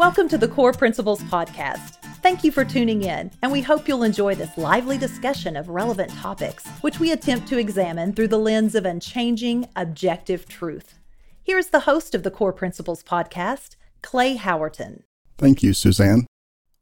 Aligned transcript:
Welcome 0.00 0.30
to 0.30 0.38
the 0.38 0.48
Core 0.48 0.72
Principles 0.72 1.22
Podcast. 1.24 1.96
Thank 2.22 2.42
you 2.42 2.50
for 2.50 2.64
tuning 2.64 3.02
in, 3.02 3.30
and 3.42 3.52
we 3.52 3.60
hope 3.60 3.86
you'll 3.86 4.02
enjoy 4.02 4.34
this 4.34 4.56
lively 4.56 4.96
discussion 4.96 5.58
of 5.58 5.68
relevant 5.68 6.10
topics, 6.12 6.66
which 6.80 6.98
we 6.98 7.12
attempt 7.12 7.48
to 7.48 7.58
examine 7.58 8.14
through 8.14 8.28
the 8.28 8.38
lens 8.38 8.74
of 8.74 8.86
unchanging, 8.86 9.68
objective 9.76 10.48
truth. 10.48 10.98
Here's 11.42 11.66
the 11.66 11.80
host 11.80 12.14
of 12.14 12.22
the 12.22 12.30
Core 12.30 12.54
Principles 12.54 13.02
Podcast, 13.02 13.76
Clay 14.00 14.38
Howerton. 14.38 15.02
Thank 15.36 15.62
you, 15.62 15.74
Suzanne. 15.74 16.26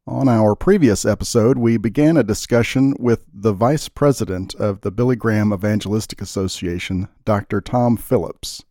On 0.07 0.29
our 0.29 0.55
previous 0.55 1.05
episode, 1.05 1.59
we 1.59 1.77
began 1.77 2.17
a 2.17 2.23
discussion 2.23 2.95
with 3.01 3.25
the 3.35 3.53
Vice 3.53 3.89
President 3.89 4.55
of 4.55 4.83
the 4.83 4.93
Billy 4.93 5.17
Graham 5.17 5.53
Evangelistic 5.53 6.21
Association, 6.23 7.09
Dr. 7.25 7.61
Tom 7.61 7.97
Phillips. 7.97 8.63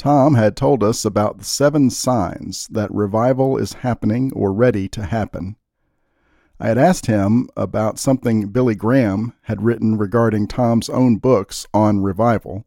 Tom 0.00 0.32
had 0.32 0.56
told 0.56 0.82
us 0.82 1.04
about 1.04 1.36
the 1.36 1.44
seven 1.44 1.90
signs 1.90 2.66
that 2.68 2.90
revival 2.90 3.58
is 3.58 3.74
happening 3.74 4.32
or 4.32 4.50
ready 4.50 4.88
to 4.88 5.04
happen. 5.04 5.56
I 6.58 6.68
had 6.68 6.78
asked 6.78 7.04
him 7.04 7.50
about 7.54 7.98
something 7.98 8.48
Billy 8.48 8.74
Graham 8.74 9.34
had 9.42 9.60
written 9.60 9.98
regarding 9.98 10.48
Tom's 10.48 10.88
own 10.88 11.18
books 11.18 11.66
on 11.74 12.00
revival, 12.00 12.64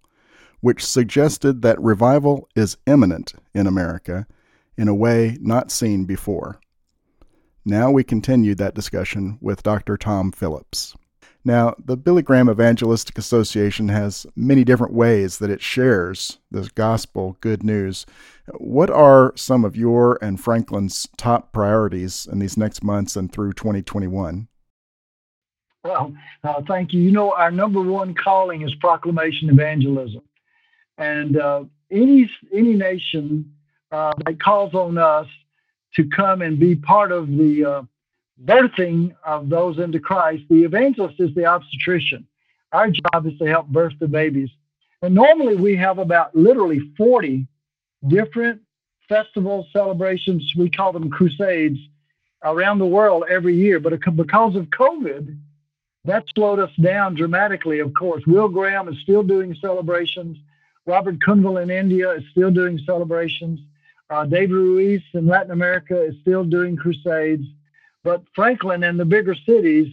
which 0.61 0.85
suggested 0.85 1.63
that 1.63 1.81
revival 1.81 2.47
is 2.55 2.77
imminent 2.85 3.33
in 3.51 3.65
America 3.65 4.27
in 4.77 4.87
a 4.87 4.93
way 4.93 5.39
not 5.41 5.71
seen 5.71 6.05
before. 6.05 6.59
Now 7.65 7.89
we 7.89 8.03
continue 8.03 8.53
that 8.53 8.75
discussion 8.75 9.39
with 9.41 9.63
Dr. 9.63 9.97
Tom 9.97 10.31
Phillips. 10.31 10.95
Now, 11.45 11.75
the 11.83 11.97
Billy 11.97 12.21
Graham 12.21 12.49
Evangelistic 12.49 13.17
Association 13.17 13.89
has 13.89 14.25
many 14.35 14.63
different 14.63 14.93
ways 14.93 15.39
that 15.39 15.49
it 15.49 15.61
shares 15.61 16.37
this 16.51 16.69
gospel 16.69 17.37
good 17.41 17.63
news. 17.63 18.05
What 18.57 18.89
are 18.89 19.33
some 19.35 19.65
of 19.65 19.75
your 19.75 20.17
and 20.21 20.39
Franklin's 20.39 21.07
top 21.17 21.51
priorities 21.51 22.27
in 22.31 22.39
these 22.39 22.55
next 22.55 22.81
months 22.81 23.17
and 23.17 23.31
through 23.31 23.53
2021? 23.53 24.47
Well, 25.83 26.13
uh, 26.45 26.61
thank 26.65 26.93
you. 26.93 27.01
You 27.01 27.11
know, 27.11 27.33
our 27.33 27.51
number 27.51 27.81
one 27.81 28.15
calling 28.15 28.61
is 28.61 28.73
proclamation 28.75 29.49
evangelism. 29.49 30.21
And 30.97 31.37
uh, 31.37 31.65
any, 31.91 32.29
any 32.53 32.73
nation 32.73 33.53
uh, 33.91 34.13
that 34.25 34.41
calls 34.41 34.73
on 34.73 34.97
us 34.97 35.27
to 35.95 36.07
come 36.15 36.41
and 36.41 36.57
be 36.57 36.75
part 36.75 37.11
of 37.11 37.27
the 37.27 37.65
uh, 37.65 37.81
birthing 38.41 39.15
of 39.25 39.49
those 39.49 39.79
into 39.79 39.99
Christ, 39.99 40.43
the 40.49 40.63
evangelist 40.63 41.19
is 41.19 41.33
the 41.35 41.45
obstetrician. 41.45 42.27
Our 42.71 42.89
job 42.89 43.27
is 43.27 43.37
to 43.39 43.45
help 43.45 43.67
birth 43.67 43.93
the 43.99 44.07
babies. 44.07 44.49
And 45.01 45.13
normally 45.13 45.55
we 45.55 45.75
have 45.75 45.99
about 45.99 46.35
literally 46.35 46.79
40 46.97 47.47
different 48.07 48.61
festivals, 49.09 49.67
celebrations, 49.71 50.53
we 50.57 50.69
call 50.69 50.91
them 50.91 51.09
crusades, 51.09 51.77
around 52.43 52.79
the 52.79 52.85
world 52.85 53.23
every 53.29 53.55
year. 53.55 53.79
But 53.79 53.99
because 54.15 54.55
of 54.55 54.65
COVID, 54.67 55.37
that 56.05 56.25
slowed 56.35 56.59
us 56.59 56.71
down 56.81 57.15
dramatically, 57.15 57.79
of 57.79 57.93
course. 57.93 58.25
Will 58.25 58.49
Graham 58.49 58.89
is 58.89 58.99
still 59.01 59.23
doing 59.23 59.55
celebrations. 59.61 60.37
Robert 60.85 61.19
Cunville 61.19 61.61
in 61.61 61.69
India 61.69 62.11
is 62.11 62.23
still 62.31 62.51
doing 62.51 62.79
celebrations. 62.85 63.59
Uh, 64.09 64.25
David 64.25 64.51
Ruiz 64.51 65.01
in 65.13 65.27
Latin 65.27 65.51
America 65.51 66.01
is 66.01 66.15
still 66.21 66.43
doing 66.43 66.75
crusades. 66.75 67.45
But 68.03 68.23
Franklin 68.35 68.83
and 68.83 68.99
the 68.99 69.05
bigger 69.05 69.35
cities, 69.35 69.87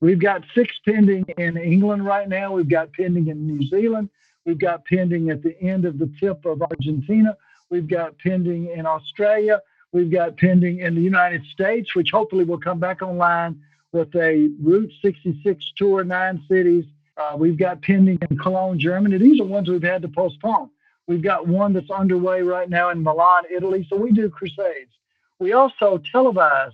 we've 0.00 0.20
got 0.20 0.44
six 0.54 0.74
pending 0.84 1.24
in 1.36 1.56
England 1.56 2.04
right 2.04 2.28
now. 2.28 2.52
We've 2.52 2.68
got 2.68 2.92
pending 2.92 3.28
in 3.28 3.46
New 3.46 3.66
Zealand. 3.68 4.08
We've 4.44 4.58
got 4.58 4.84
pending 4.84 5.30
at 5.30 5.42
the 5.42 5.60
end 5.60 5.84
of 5.84 5.98
the 5.98 6.10
tip 6.20 6.46
of 6.46 6.62
Argentina. 6.62 7.36
We've 7.68 7.88
got 7.88 8.16
pending 8.18 8.70
in 8.70 8.86
Australia. 8.86 9.60
We've 9.92 10.10
got 10.10 10.36
pending 10.36 10.78
in 10.80 10.94
the 10.94 11.00
United 11.00 11.44
States, 11.46 11.94
which 11.96 12.10
hopefully 12.12 12.44
will 12.44 12.60
come 12.60 12.78
back 12.78 13.02
online 13.02 13.60
with 13.90 14.14
a 14.14 14.48
Route 14.62 14.92
66 15.02 15.72
tour, 15.76 16.04
nine 16.04 16.44
cities. 16.48 16.84
Uh, 17.16 17.34
we've 17.36 17.58
got 17.58 17.82
pending 17.82 18.18
in 18.30 18.38
Cologne, 18.38 18.78
Germany. 18.78 19.18
These 19.18 19.40
are 19.40 19.44
ones 19.44 19.68
we've 19.68 19.82
had 19.82 20.02
to 20.02 20.08
postpone. 20.08 20.70
We've 21.08 21.22
got 21.22 21.48
one 21.48 21.72
that's 21.72 21.90
underway 21.90 22.42
right 22.42 22.68
now 22.68 22.90
in 22.90 23.02
Milan, 23.02 23.44
Italy. 23.50 23.86
So 23.88 23.96
we 23.96 24.12
do 24.12 24.28
crusades. 24.28 24.90
We 25.38 25.52
also 25.52 25.98
televise 26.14 26.72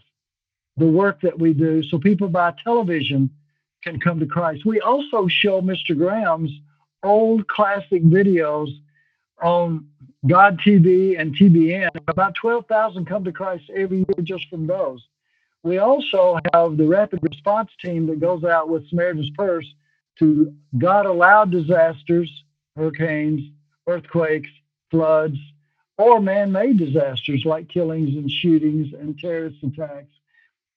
the 0.77 0.87
work 0.87 1.21
that 1.21 1.39
we 1.39 1.53
do 1.53 1.83
so 1.83 1.99
people 1.99 2.29
by 2.29 2.55
television 2.65 3.31
can 3.83 4.01
come 4.01 4.21
to 4.21 4.27
Christ. 4.27 4.65
We 4.65 4.81
also 4.81 5.27
show 5.29 5.61
Mr. 5.61 5.97
Graham's 5.97 6.53
old 7.03 7.49
classic 7.49 8.03
videos 8.05 8.69
on 9.43 9.89
God 10.27 10.61
TV 10.61 11.21
and 11.21 11.37
TBN. 11.37 11.91
About 12.09 12.35
12,000 12.35 13.07
come 13.07 13.25
to 13.25 13.33
Christ 13.33 13.65
every 13.75 13.99
year 13.99 14.23
just 14.23 14.49
from 14.49 14.67
those. 14.67 15.07
We 15.65 15.79
also 15.79 16.39
have 16.53 16.77
the 16.77 16.87
rapid 16.87 17.21
response 17.23 17.71
team 17.81 18.07
that 18.07 18.21
goes 18.21 18.45
out 18.45 18.69
with 18.69 18.89
Samaritan's 18.89 19.31
Purse 19.31 19.67
to 20.19 20.55
God 20.79 21.07
allowed 21.07 21.51
disasters, 21.51 22.45
hurricanes, 22.77 23.43
earthquakes, 23.87 24.51
floods, 24.91 25.39
or 25.99 26.21
man 26.21 26.53
made 26.53 26.79
disasters 26.79 27.45
like 27.45 27.69
killings 27.69 28.17
and 28.17 28.31
shootings 28.31 28.93
and 28.93 29.19
terrorist 29.19 29.63
attacks. 29.63 30.13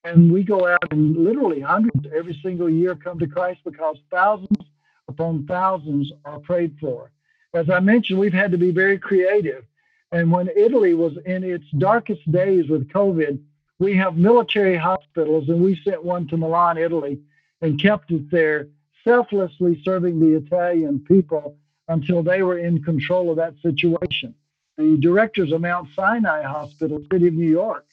And 0.05 0.31
we 0.31 0.43
go 0.43 0.67
out 0.67 0.91
and 0.91 1.17
literally 1.17 1.59
hundreds 1.59 2.05
every 2.15 2.39
single 2.43 2.69
year 2.69 2.93
come 2.93 3.17
to 3.17 3.27
Christ 3.27 3.61
because 3.65 3.97
thousands 4.11 4.59
upon 5.07 5.47
thousands 5.47 6.11
are 6.25 6.39
prayed 6.39 6.77
for. 6.79 7.09
As 7.55 7.71
I 7.71 7.79
mentioned, 7.79 8.19
we've 8.19 8.31
had 8.31 8.51
to 8.51 8.57
be 8.59 8.69
very 8.69 8.99
creative. 8.99 9.65
And 10.11 10.31
when 10.31 10.49
Italy 10.55 10.93
was 10.93 11.17
in 11.25 11.43
its 11.43 11.65
darkest 11.79 12.31
days 12.31 12.69
with 12.69 12.87
COVID, 12.89 13.39
we 13.79 13.97
have 13.97 14.15
military 14.15 14.77
hospitals, 14.77 15.49
and 15.49 15.63
we 15.63 15.75
sent 15.83 16.03
one 16.03 16.27
to 16.27 16.37
Milan, 16.37 16.77
Italy, 16.77 17.19
and 17.61 17.81
kept 17.81 18.11
it 18.11 18.29
there, 18.29 18.67
selflessly 19.03 19.81
serving 19.83 20.19
the 20.19 20.37
Italian 20.37 20.99
people 20.99 21.57
until 21.87 22.21
they 22.21 22.43
were 22.43 22.59
in 22.59 22.83
control 22.83 23.31
of 23.31 23.37
that 23.37 23.55
situation. 23.59 24.35
The 24.77 24.97
directors 24.99 25.51
of 25.51 25.61
Mount 25.61 25.89
Sinai 25.95 26.43
Hospital, 26.43 27.01
City 27.11 27.27
of 27.27 27.33
New 27.33 27.49
York, 27.49 27.87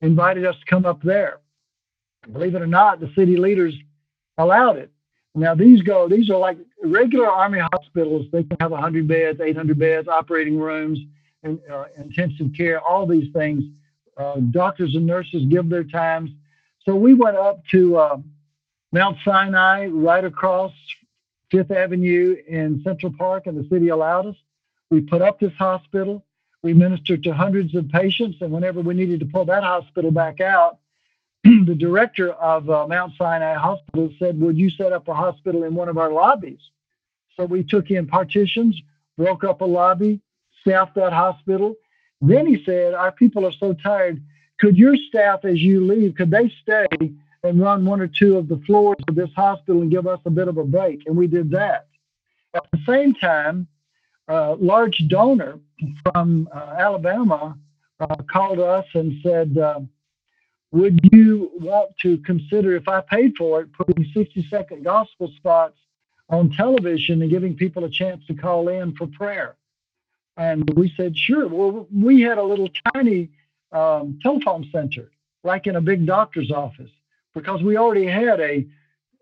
invited 0.00 0.46
us 0.46 0.56
to 0.60 0.64
come 0.64 0.86
up 0.86 1.02
there 1.02 1.40
believe 2.32 2.54
it 2.54 2.62
or 2.62 2.66
not, 2.66 3.00
the 3.00 3.10
city 3.14 3.36
leaders 3.36 3.74
allowed 4.36 4.76
it. 4.76 4.90
Now 5.34 5.54
these 5.54 5.82
go, 5.82 6.08
these 6.08 6.30
are 6.30 6.38
like 6.38 6.58
regular 6.82 7.28
army 7.28 7.60
hospitals. 7.72 8.26
They 8.32 8.42
can 8.42 8.56
have 8.60 8.70
100 8.70 9.06
beds, 9.06 9.40
800 9.40 9.78
beds, 9.78 10.08
operating 10.08 10.58
rooms, 10.58 10.98
and 11.42 11.58
uh, 11.70 11.84
intensive 11.96 12.48
care, 12.56 12.80
all 12.80 13.06
these 13.06 13.32
things. 13.32 13.64
Uh, 14.16 14.36
doctors 14.50 14.96
and 14.96 15.06
nurses 15.06 15.44
give 15.48 15.68
their 15.68 15.84
times. 15.84 16.30
So 16.84 16.96
we 16.96 17.14
went 17.14 17.36
up 17.36 17.64
to 17.70 17.96
uh, 17.96 18.16
Mount 18.92 19.18
Sinai, 19.24 19.86
right 19.86 20.24
across 20.24 20.72
Fifth 21.50 21.70
Avenue 21.70 22.36
in 22.48 22.82
Central 22.82 23.12
Park, 23.16 23.46
and 23.46 23.56
the 23.56 23.68
city 23.68 23.88
allowed 23.88 24.26
us. 24.26 24.36
We 24.90 25.02
put 25.02 25.22
up 25.22 25.38
this 25.38 25.52
hospital. 25.52 26.24
We 26.62 26.74
ministered 26.74 27.22
to 27.24 27.34
hundreds 27.34 27.74
of 27.74 27.88
patients, 27.90 28.38
and 28.40 28.50
whenever 28.50 28.80
we 28.80 28.94
needed 28.94 29.20
to 29.20 29.26
pull 29.26 29.44
that 29.44 29.62
hospital 29.62 30.10
back 30.10 30.40
out, 30.40 30.78
the 31.44 31.76
director 31.78 32.32
of 32.32 32.68
uh, 32.68 32.86
Mount 32.88 33.12
Sinai 33.16 33.54
Hospital 33.54 34.12
said, 34.18 34.40
Would 34.40 34.58
you 34.58 34.70
set 34.70 34.92
up 34.92 35.08
a 35.08 35.14
hospital 35.14 35.64
in 35.64 35.74
one 35.74 35.88
of 35.88 35.98
our 35.98 36.12
lobbies? 36.12 36.60
So 37.36 37.44
we 37.44 37.62
took 37.62 37.90
in 37.90 38.06
partitions, 38.06 38.80
broke 39.16 39.44
up 39.44 39.60
a 39.60 39.64
lobby, 39.64 40.20
staffed 40.60 40.96
that 40.96 41.12
hospital. 41.12 41.76
Then 42.20 42.46
he 42.46 42.62
said, 42.64 42.94
Our 42.94 43.12
people 43.12 43.46
are 43.46 43.52
so 43.52 43.72
tired. 43.72 44.20
Could 44.58 44.76
your 44.76 44.96
staff, 44.96 45.44
as 45.44 45.60
you 45.60 45.86
leave, 45.86 46.16
could 46.16 46.30
they 46.30 46.52
stay 46.62 46.86
and 47.44 47.60
run 47.60 47.84
one 47.84 48.00
or 48.00 48.08
two 48.08 48.36
of 48.36 48.48
the 48.48 48.60
floors 48.66 48.98
of 49.06 49.14
this 49.14 49.30
hospital 49.36 49.82
and 49.82 49.90
give 49.90 50.08
us 50.08 50.20
a 50.24 50.30
bit 50.30 50.48
of 50.48 50.58
a 50.58 50.64
break? 50.64 51.06
And 51.06 51.16
we 51.16 51.28
did 51.28 51.50
that. 51.52 51.86
At 52.54 52.64
the 52.72 52.80
same 52.84 53.14
time, 53.14 53.68
a 54.26 54.56
large 54.58 54.98
donor 55.06 55.60
from 56.02 56.48
uh, 56.52 56.74
Alabama 56.78 57.56
uh, 58.00 58.16
called 58.30 58.58
us 58.58 58.86
and 58.94 59.20
said, 59.22 59.56
uh, 59.56 59.80
would 60.70 61.00
you 61.12 61.50
want 61.54 61.96
to 62.02 62.18
consider, 62.18 62.76
if 62.76 62.88
I 62.88 63.00
paid 63.00 63.36
for 63.36 63.62
it, 63.62 63.72
putting 63.72 64.04
60 64.12 64.46
second 64.50 64.84
gospel 64.84 65.32
spots 65.36 65.78
on 66.28 66.50
television 66.50 67.22
and 67.22 67.30
giving 67.30 67.56
people 67.56 67.84
a 67.84 67.90
chance 67.90 68.24
to 68.26 68.34
call 68.34 68.68
in 68.68 68.94
for 68.94 69.06
prayer? 69.06 69.56
And 70.36 70.68
we 70.76 70.92
said, 70.96 71.16
sure. 71.16 71.48
Well, 71.48 71.88
we 71.92 72.20
had 72.20 72.38
a 72.38 72.42
little 72.42 72.68
tiny 72.94 73.30
um, 73.72 74.18
telephone 74.22 74.68
center, 74.70 75.10
like 75.42 75.66
in 75.66 75.76
a 75.76 75.80
big 75.80 76.06
doctor's 76.06 76.52
office, 76.52 76.90
because 77.34 77.62
we 77.62 77.76
already 77.76 78.06
had 78.06 78.38
a 78.40 78.66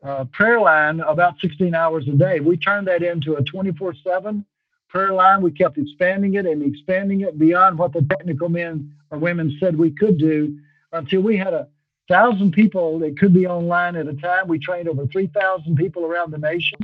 uh, 0.02 0.24
prayer 0.26 0.60
line 0.60 1.00
about 1.00 1.40
16 1.40 1.74
hours 1.74 2.06
a 2.08 2.12
day. 2.12 2.40
We 2.40 2.56
turned 2.56 2.86
that 2.88 3.02
into 3.02 3.36
a 3.36 3.42
24 3.42 3.94
7 4.04 4.44
prayer 4.88 5.12
line. 5.12 5.42
We 5.42 5.50
kept 5.52 5.78
expanding 5.78 6.34
it 6.34 6.44
and 6.44 6.62
expanding 6.62 7.22
it 7.22 7.38
beyond 7.38 7.78
what 7.78 7.92
the 7.92 8.02
technical 8.02 8.48
men 8.48 8.94
or 9.10 9.18
women 9.18 9.56
said 9.58 9.76
we 9.76 9.90
could 9.90 10.18
do 10.18 10.58
until 10.96 11.22
we 11.22 11.36
had 11.36 11.54
a 11.54 11.68
thousand 12.08 12.52
people 12.52 12.98
that 13.00 13.18
could 13.18 13.34
be 13.34 13.46
online 13.46 13.96
at 13.96 14.06
a 14.06 14.14
time. 14.14 14.46
We 14.48 14.58
trained 14.58 14.88
over 14.88 15.06
3,000 15.06 15.76
people 15.76 16.04
around 16.04 16.32
the 16.32 16.38
nation. 16.38 16.78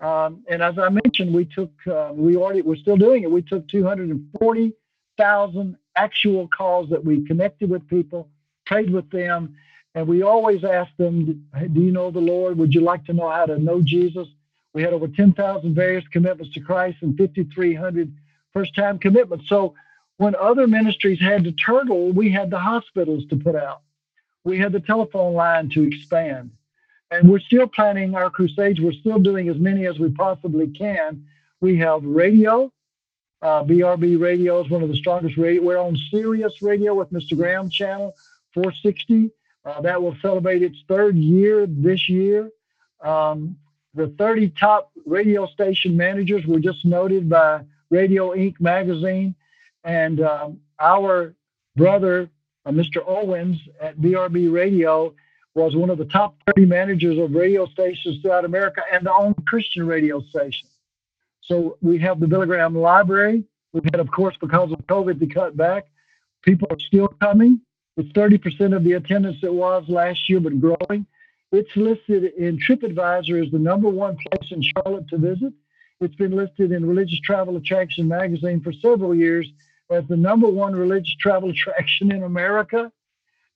Um, 0.00 0.44
and 0.48 0.62
as 0.62 0.78
I 0.78 0.90
mentioned, 0.90 1.34
we 1.34 1.44
took, 1.44 1.72
uh, 1.86 2.10
we 2.12 2.36
already, 2.36 2.62
we're 2.62 2.76
still 2.76 2.96
doing 2.96 3.24
it. 3.24 3.30
We 3.30 3.42
took 3.42 3.68
240,000 3.68 5.76
actual 5.96 6.48
calls 6.48 6.88
that 6.90 7.04
we 7.04 7.26
connected 7.26 7.68
with 7.68 7.86
people, 7.88 8.28
prayed 8.64 8.90
with 8.90 9.10
them, 9.10 9.56
and 9.94 10.06
we 10.06 10.22
always 10.22 10.64
asked 10.64 10.96
them, 10.98 11.46
Do 11.72 11.80
you 11.80 11.90
know 11.90 12.10
the 12.10 12.20
Lord? 12.20 12.58
Would 12.58 12.74
you 12.74 12.82
like 12.82 13.04
to 13.06 13.12
know 13.12 13.28
how 13.28 13.46
to 13.46 13.58
know 13.58 13.82
Jesus? 13.82 14.28
We 14.72 14.82
had 14.82 14.92
over 14.92 15.08
10,000 15.08 15.74
various 15.74 16.06
commitments 16.08 16.54
to 16.54 16.60
Christ 16.60 16.98
and 17.00 17.18
5,300 17.18 18.14
first 18.52 18.76
time 18.76 18.98
commitments. 18.98 19.48
So 19.48 19.74
when 20.18 20.34
other 20.34 20.66
ministries 20.66 21.20
had 21.20 21.44
to 21.44 21.52
turtle, 21.52 22.12
we 22.12 22.30
had 22.30 22.50
the 22.50 22.58
hospitals 22.58 23.24
to 23.30 23.36
put 23.36 23.56
out. 23.56 23.82
We 24.44 24.58
had 24.58 24.72
the 24.72 24.80
telephone 24.80 25.34
line 25.34 25.70
to 25.70 25.84
expand. 25.84 26.50
And 27.10 27.30
we're 27.30 27.40
still 27.40 27.66
planning 27.66 28.14
our 28.14 28.28
crusades. 28.28 28.80
We're 28.80 28.92
still 28.92 29.18
doing 29.18 29.48
as 29.48 29.56
many 29.56 29.86
as 29.86 29.98
we 29.98 30.10
possibly 30.10 30.68
can. 30.68 31.24
We 31.60 31.78
have 31.78 32.04
radio. 32.04 32.70
Uh, 33.40 33.62
BRB 33.62 34.20
radio 34.20 34.60
is 34.62 34.68
one 34.68 34.82
of 34.82 34.88
the 34.88 34.96
strongest 34.96 35.36
radio. 35.36 35.62
We're 35.62 35.78
on 35.78 35.96
Sirius 36.10 36.60
Radio 36.60 36.94
with 36.94 37.12
Mr. 37.12 37.36
Graham 37.36 37.70
channel 37.70 38.14
460. 38.54 39.30
Uh, 39.64 39.80
that 39.82 40.02
will 40.02 40.16
celebrate 40.20 40.62
its 40.62 40.78
third 40.88 41.16
year 41.16 41.66
this 41.66 42.08
year. 42.08 42.50
Um, 43.00 43.56
the 43.94 44.08
30 44.18 44.50
top 44.50 44.90
radio 45.06 45.46
station 45.46 45.96
managers 45.96 46.44
were 46.44 46.58
just 46.58 46.84
noted 46.84 47.28
by 47.28 47.62
Radio 47.90 48.34
Ink 48.34 48.60
magazine. 48.60 49.34
And 49.84 50.20
um, 50.20 50.60
our 50.80 51.34
brother, 51.76 52.28
uh, 52.66 52.70
Mr. 52.70 53.02
Owens 53.06 53.58
at 53.80 53.98
BRB 53.98 54.52
Radio, 54.52 55.14
was 55.54 55.74
one 55.74 55.90
of 55.90 55.98
the 55.98 56.04
top 56.04 56.36
30 56.46 56.66
managers 56.66 57.18
of 57.18 57.32
radio 57.32 57.66
stations 57.66 58.20
throughout 58.22 58.44
America 58.44 58.82
and 58.92 59.04
the 59.04 59.12
only 59.12 59.34
Christian 59.46 59.86
radio 59.86 60.20
station. 60.20 60.68
So 61.42 61.78
we 61.80 61.98
have 61.98 62.20
the 62.20 62.26
Billy 62.26 62.46
Graham 62.46 62.76
Library. 62.76 63.44
We've 63.72 63.84
had, 63.84 64.00
of 64.00 64.10
course, 64.10 64.36
because 64.40 64.70
of 64.70 64.78
COVID, 64.86 65.18
to 65.18 65.26
cut 65.26 65.56
back. 65.56 65.86
People 66.42 66.68
are 66.70 66.78
still 66.78 67.08
coming. 67.08 67.60
It's 67.96 68.10
30% 68.12 68.76
of 68.76 68.84
the 68.84 68.92
attendance 68.92 69.38
it 69.42 69.52
was 69.52 69.84
last 69.88 70.28
year, 70.28 70.40
but 70.40 70.60
growing. 70.60 71.06
It's 71.50 71.74
listed 71.74 72.24
in 72.36 72.58
TripAdvisor 72.58 73.44
as 73.44 73.50
the 73.50 73.58
number 73.58 73.88
one 73.88 74.16
place 74.16 74.52
in 74.52 74.62
Charlotte 74.62 75.08
to 75.08 75.18
visit. 75.18 75.52
It's 76.00 76.14
been 76.14 76.36
listed 76.36 76.70
in 76.70 76.86
Religious 76.86 77.18
Travel 77.20 77.56
Attraction 77.56 78.06
magazine 78.06 78.60
for 78.60 78.72
several 78.72 79.14
years 79.14 79.50
as 79.90 80.04
the 80.08 80.16
number 80.16 80.48
one 80.48 80.74
religious 80.74 81.14
travel 81.16 81.50
attraction 81.50 82.12
in 82.12 82.22
America. 82.22 82.92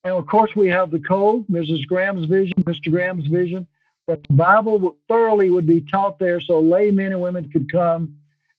And 0.05 0.15
of 0.15 0.27
course, 0.27 0.51
we 0.57 0.69
have 0.69 0.91
the 0.91 0.99
code, 0.99 1.47
Mrs. 1.49 1.87
Graham's 1.87 2.27
vision, 2.27 2.55
Mr. 2.65 2.91
Graham's 2.91 3.27
vision, 3.27 3.67
that 4.09 4.23
the 4.25 4.35
Bible 4.35 4.97
thoroughly 5.09 5.51
would 5.51 5.67
be 5.67 5.81
taught 5.81 6.19
there 6.19 6.41
so 6.41 6.61
laymen 6.61 7.13
and 7.13 7.21
women 7.21 7.51
could 7.51 7.71
come 7.71 8.17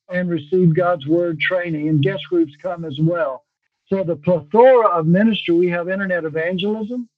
and 0.09 0.29
receive 0.29 0.75
God's 0.75 1.07
word 1.07 1.39
training, 1.39 1.89
and 1.89 2.01
guest 2.01 2.23
groups 2.29 2.53
come 2.61 2.85
as 2.85 2.99
well. 2.99 3.43
So, 3.87 4.03
the 4.03 4.15
plethora 4.15 4.87
of 4.87 5.07
ministry, 5.07 5.55
we 5.55 5.69
have 5.69 5.89
internet 5.89 6.23
evangelism, 6.23 7.09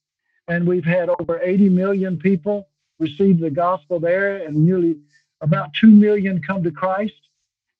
and 0.48 0.66
we've 0.66 0.84
had 0.84 1.08
over 1.20 1.40
80 1.42 1.68
million 1.68 2.18
people 2.18 2.68
receive 2.98 3.38
the 3.38 3.50
gospel 3.50 4.00
there, 4.00 4.38
and 4.38 4.64
nearly 4.64 4.96
about 5.40 5.74
2 5.74 5.88
million 5.88 6.42
come 6.42 6.62
to 6.64 6.70
Christ. 6.70 7.25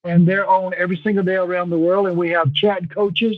And 0.03 0.27
they're 0.27 0.47
on 0.47 0.73
every 0.75 0.97
single 0.97 1.23
day 1.23 1.35
around 1.35 1.69
the 1.69 1.79
world. 1.79 2.07
And 2.07 2.17
we 2.17 2.29
have 2.29 2.53
chat 2.53 2.89
coaches 2.89 3.35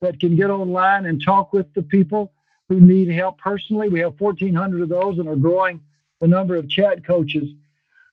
that 0.00 0.20
can 0.20 0.36
get 0.36 0.50
online 0.50 1.06
and 1.06 1.22
talk 1.22 1.52
with 1.52 1.72
the 1.74 1.82
people 1.82 2.32
who 2.68 2.80
need 2.80 3.08
help 3.08 3.38
personally. 3.38 3.88
We 3.88 4.00
have 4.00 4.20
1,400 4.20 4.82
of 4.82 4.88
those 4.88 5.18
and 5.18 5.28
are 5.28 5.36
growing 5.36 5.80
the 6.20 6.28
number 6.28 6.56
of 6.56 6.68
chat 6.68 7.04
coaches. 7.04 7.50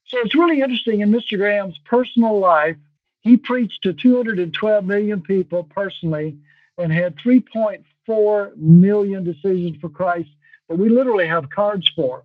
So 0.06 0.18
it's 0.19 0.36
really 0.36 0.62
interesting 0.62 1.01
in 1.01 1.12
Mr. 1.12 1.38
Graham's 1.38 1.78
personal 1.86 2.40
life. 2.40 2.78
He 3.22 3.38
preached 3.38 3.84
to 3.84 3.94
212 3.94 4.86
million 4.86 5.22
people 5.22 5.63
personally 5.63 6.38
and 6.78 6.92
had 6.92 7.16
3.4 7.18 8.57
million 8.57 9.24
decisions 9.24 9.78
for 9.80 9.90
Christ 9.90 10.30
that 10.68 10.78
we 10.78 10.90
literally 10.90 11.28
have 11.28 11.50
cards 11.50 11.90
for. 11.96 12.24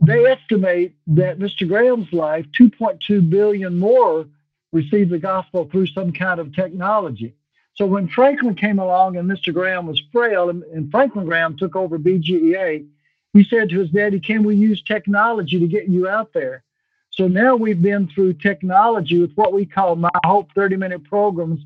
They 0.00 0.24
estimate 0.24 0.94
that 1.08 1.38
Mr. 1.38 1.68
Graham's 1.68 2.12
life, 2.12 2.46
2.2 2.58 3.28
billion 3.28 3.78
more 3.78 4.26
received 4.72 5.10
the 5.10 5.18
gospel 5.18 5.68
through 5.70 5.88
some 5.88 6.12
kind 6.12 6.40
of 6.40 6.54
technology. 6.54 7.34
So 7.74 7.86
when 7.86 8.08
Franklin 8.08 8.54
came 8.54 8.78
along 8.78 9.16
and 9.16 9.30
Mr. 9.30 9.52
Graham 9.52 9.86
was 9.86 10.02
frail 10.12 10.50
and, 10.50 10.62
and 10.64 10.90
Franklin 10.90 11.26
Graham 11.26 11.56
took 11.56 11.76
over 11.76 11.98
BGEA, 11.98 12.86
he 13.32 13.44
said 13.44 13.70
to 13.70 13.80
his 13.80 13.90
daddy, 13.90 14.20
Can 14.20 14.42
we 14.42 14.56
use 14.56 14.82
technology 14.82 15.58
to 15.58 15.66
get 15.66 15.88
you 15.88 16.08
out 16.08 16.32
there? 16.32 16.62
So 17.10 17.28
now 17.28 17.56
we've 17.56 17.80
been 17.80 18.08
through 18.08 18.34
technology 18.34 19.18
with 19.18 19.32
what 19.34 19.52
we 19.52 19.66
call 19.66 19.96
My 19.96 20.10
Hope 20.24 20.50
30 20.54 20.76
minute 20.76 21.04
programs 21.04 21.60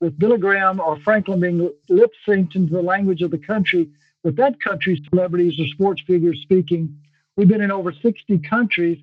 with 0.00 0.18
Billy 0.18 0.38
Graham 0.38 0.80
or 0.80 0.98
Franklin 1.00 1.40
being 1.40 1.70
lip 1.88 2.12
synced 2.26 2.56
into 2.56 2.72
the 2.72 2.82
language 2.82 3.22
of 3.22 3.30
the 3.30 3.38
country 3.38 3.88
with 4.22 4.36
that 4.36 4.60
country's 4.60 5.00
celebrities 5.08 5.58
or 5.58 5.66
sports 5.68 6.02
figures 6.02 6.40
speaking. 6.42 6.96
We've 7.36 7.48
been 7.48 7.62
in 7.62 7.70
over 7.70 7.92
60 7.92 8.38
countries 8.38 8.98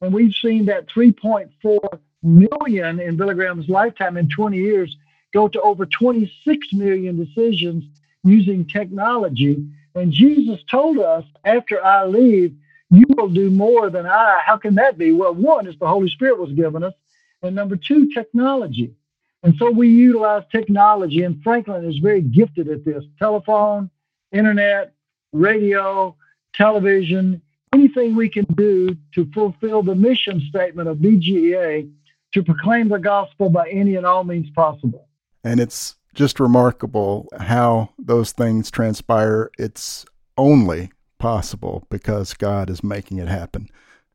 and 0.00 0.12
we've 0.12 0.34
seen 0.34 0.66
that 0.66 0.88
3.4 0.88 1.98
million 2.22 3.00
in 3.00 3.16
Billy 3.16 3.34
Graham's 3.34 3.68
lifetime 3.68 4.16
in 4.16 4.28
20 4.28 4.56
years 4.56 4.96
go 5.32 5.48
to 5.48 5.60
over 5.62 5.86
26 5.86 6.72
million 6.72 7.16
decisions 7.16 7.84
using 8.24 8.66
technology. 8.66 9.66
And 9.94 10.12
Jesus 10.12 10.60
told 10.70 10.98
us, 10.98 11.24
after 11.44 11.84
I 11.84 12.06
leave, 12.06 12.54
you 12.90 13.04
will 13.16 13.28
do 13.28 13.50
more 13.50 13.90
than 13.90 14.06
I. 14.06 14.40
How 14.44 14.58
can 14.58 14.74
that 14.76 14.98
be? 14.98 15.12
Well, 15.12 15.34
one 15.34 15.66
is 15.66 15.78
the 15.78 15.88
Holy 15.88 16.08
Spirit 16.10 16.38
was 16.38 16.52
given 16.52 16.84
us, 16.84 16.94
and 17.42 17.54
number 17.54 17.76
two, 17.76 18.12
technology. 18.12 18.94
And 19.42 19.56
so 19.56 19.70
we 19.70 19.88
utilize 19.88 20.44
technology, 20.52 21.22
and 21.22 21.42
Franklin 21.42 21.84
is 21.84 21.98
very 21.98 22.20
gifted 22.20 22.68
at 22.68 22.84
this 22.84 23.04
telephone, 23.18 23.90
internet, 24.30 24.92
radio, 25.32 26.14
television, 26.54 27.42
anything 27.72 28.14
we 28.14 28.28
can 28.28 28.44
do 28.54 28.96
to 29.14 29.30
fulfill 29.32 29.82
the 29.82 29.94
mission 29.94 30.40
statement 30.48 30.88
of 30.88 30.98
BGEA 30.98 31.90
to 32.32 32.42
proclaim 32.42 32.88
the 32.88 32.98
gospel 32.98 33.50
by 33.50 33.68
any 33.68 33.96
and 33.96 34.06
all 34.06 34.24
means 34.24 34.48
possible. 34.50 35.08
And 35.44 35.60
it's 35.60 35.96
just 36.14 36.40
remarkable 36.40 37.28
how 37.38 37.90
those 37.98 38.32
things 38.32 38.70
transpire. 38.70 39.50
It's 39.58 40.04
only 40.36 40.90
possible 41.18 41.86
because 41.90 42.34
God 42.34 42.70
is 42.70 42.82
making 42.82 43.18
it 43.18 43.28
happen. 43.28 43.68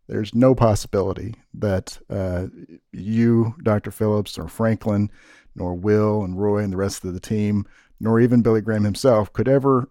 There's 0.07 0.33
no 0.33 0.55
possibility 0.55 1.35
that 1.53 1.99
uh, 2.09 2.47
you, 2.91 3.55
Dr. 3.61 3.91
Phillips, 3.91 4.37
or 4.37 4.47
Franklin, 4.47 5.11
nor 5.55 5.73
Will 5.73 6.23
and 6.23 6.39
Roy 6.39 6.59
and 6.59 6.71
the 6.71 6.77
rest 6.77 7.03
of 7.03 7.13
the 7.13 7.19
team, 7.19 7.65
nor 7.99 8.19
even 8.19 8.41
Billy 8.41 8.61
Graham 8.61 8.83
himself 8.83 9.33
could 9.33 9.47
ever 9.47 9.89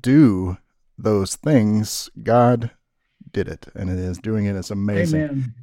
do 0.00 0.56
those 0.98 1.36
things. 1.36 2.10
God 2.22 2.70
did 3.34 3.48
it, 3.48 3.66
and 3.74 3.90
it 3.90 3.98
is 3.98 4.16
doing 4.18 4.46
it. 4.46 4.56
It's 4.56 4.70
amazing. 4.70 5.22
Amen. 5.22 5.54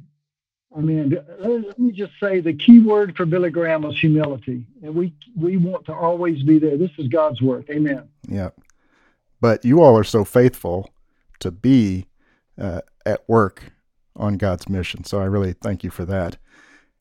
I 0.74 0.80
mean, 0.80 1.18
let 1.40 1.78
me 1.78 1.92
just 1.92 2.12
say 2.18 2.40
the 2.40 2.54
key 2.54 2.78
word 2.78 3.16
for 3.16 3.26
Billy 3.26 3.50
Graham 3.50 3.82
was 3.82 3.98
humility, 3.98 4.64
and 4.82 4.94
we 4.94 5.12
we 5.36 5.56
want 5.56 5.84
to 5.86 5.94
always 5.94 6.42
be 6.44 6.58
there. 6.58 6.76
This 6.78 6.92
is 6.96 7.08
God's 7.08 7.42
work. 7.42 7.68
Amen. 7.68 8.08
Yeah, 8.28 8.50
but 9.40 9.64
you 9.64 9.82
all 9.82 9.98
are 9.98 10.04
so 10.04 10.24
faithful 10.24 10.90
to 11.40 11.50
be 11.50 12.06
uh, 12.58 12.82
at 13.04 13.28
work 13.28 13.72
on 14.16 14.36
God's 14.36 14.68
mission. 14.68 15.04
So 15.04 15.20
I 15.20 15.24
really 15.24 15.52
thank 15.52 15.84
you 15.84 15.90
for 15.90 16.04
that. 16.06 16.36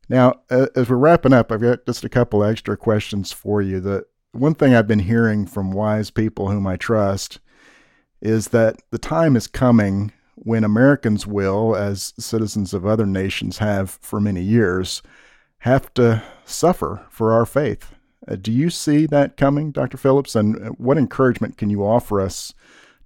Now, 0.10 0.42
uh, 0.50 0.68
as 0.76 0.90
we're 0.90 0.98
wrapping 0.98 1.32
up, 1.32 1.52
I've 1.52 1.62
got 1.62 1.86
just 1.86 2.04
a 2.04 2.10
couple 2.10 2.44
extra 2.44 2.76
questions 2.76 3.32
for 3.32 3.62
you. 3.62 3.80
The 3.80 4.06
one 4.34 4.56
thing 4.56 4.74
I've 4.74 4.88
been 4.88 5.00
hearing 5.00 5.46
from 5.46 5.72
wise 5.72 6.10
people 6.10 6.50
whom 6.50 6.68
I 6.68 6.76
trust 6.76 7.40
is 8.22 8.50
that 8.50 8.82
the 8.92 8.98
time 8.98 9.38
is 9.38 9.48
coming 9.48 10.12
when 10.44 10.64
Americans 10.64 11.28
will, 11.28 11.76
as 11.76 12.14
citizens 12.18 12.74
of 12.74 12.84
other 12.84 13.06
nations 13.06 13.60
have 13.60 13.92
for 13.92 14.20
many 14.20 14.42
years, 14.42 15.04
have 15.60 15.94
to 15.94 16.24
suffer 16.46 17.06
for 17.12 17.32
our 17.32 17.46
faith. 17.46 17.94
Uh, 18.28 18.36
do 18.36 18.52
you 18.52 18.72
see 18.72 19.06
that 19.06 19.38
coming, 19.38 19.72
Dr. 19.72 19.98
Phillips? 19.98 20.36
And 20.36 20.56
uh, 20.56 20.70
what 20.72 20.98
encouragement 20.98 21.58
can 21.58 21.70
you 21.70 21.86
offer 21.86 22.20
us 22.20 22.56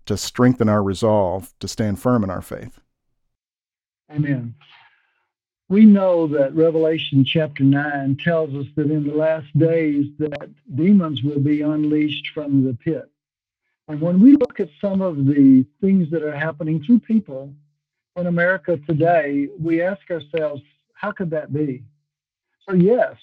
to 0.05 0.15
strengthen 0.15 0.69
our 0.69 0.81
resolve 0.81 1.53
to 1.59 1.67
stand 1.67 1.99
firm 1.99 2.23
in 2.23 2.29
our 2.29 2.41
faith? 2.41 2.79
Amen. 4.09 4.55
We 5.67 5.83
know 5.83 6.27
that 6.27 6.55
Revelation 6.55 7.25
chapter 7.25 7.63
9 7.65 8.17
tells 8.23 8.53
us 8.55 8.67
that 8.77 8.89
in 8.89 9.05
the 9.05 9.15
last 9.15 9.47
days 9.57 10.05
that 10.19 10.51
demons 10.73 11.21
will 11.21 11.39
be 11.39 11.61
unleashed 11.61 12.29
from 12.33 12.63
the 12.63 12.75
pit. 12.75 13.11
And 13.87 14.01
when 14.01 14.19
we 14.19 14.33
look 14.33 14.59
at 14.59 14.69
some 14.81 15.01
of 15.01 15.25
the 15.25 15.65
things 15.81 16.09
that 16.11 16.23
are 16.23 16.35
happening 16.35 16.83
through 16.83 16.99
people 16.99 17.53
in 18.15 18.27
America 18.27 18.77
today, 18.77 19.49
we 19.59 19.81
ask 19.81 20.09
ourselves, 20.09 20.61
how 20.93 21.11
could 21.11 21.29
that 21.31 21.53
be? 21.53 21.83
So, 22.67 22.75
yes, 22.75 23.15